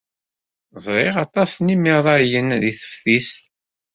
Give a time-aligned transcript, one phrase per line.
[0.83, 3.41] Ẓriɣ aṭas n yimerrayen deg teftist.